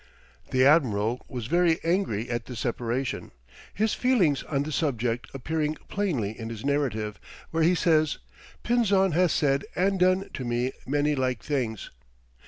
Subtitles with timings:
[0.49, 3.29] The admiral was very angry at this separation,
[3.71, 7.19] his feelings on the subject appearing plainly in his narrative,
[7.51, 8.17] where he says,
[8.63, 11.91] "Pinzon has said and done to me many like things."